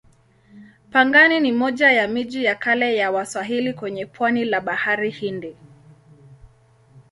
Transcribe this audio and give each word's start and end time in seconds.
Pangani 0.91 1.39
ni 1.39 1.51
moja 1.51 1.91
ya 1.91 2.07
miji 2.07 2.43
ya 2.45 2.55
kale 2.55 2.95
ya 2.95 3.11
Waswahili 3.11 3.73
kwenye 3.73 4.05
pwani 4.05 4.45
la 4.45 4.61
Bahari 4.61 5.09
Hindi. 5.11 5.55